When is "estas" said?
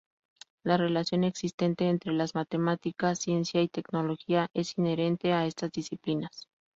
5.45-5.71